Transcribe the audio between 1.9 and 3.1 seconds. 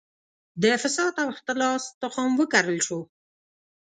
تخم وکرل شو.